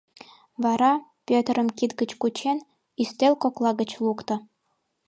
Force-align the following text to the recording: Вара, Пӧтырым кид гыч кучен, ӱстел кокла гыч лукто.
Вара, 0.63 0.93
Пӧтырым 1.27 1.67
кид 1.77 1.91
гыч 1.99 2.11
кучен, 2.21 2.57
ӱстел 3.01 3.33
кокла 3.41 3.71
гыч 3.79 3.91
лукто. 4.03 4.35